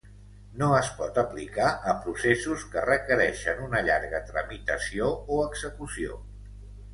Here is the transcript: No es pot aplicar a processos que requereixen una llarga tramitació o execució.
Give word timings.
No 0.59 0.67
es 0.75 0.87
pot 1.01 1.17
aplicar 1.23 1.67
a 1.91 1.95
processos 2.05 2.63
que 2.71 2.83
requereixen 2.87 3.61
una 3.67 3.83
llarga 3.91 4.23
tramitació 4.31 5.13
o 5.37 5.39
execució. 5.51 6.19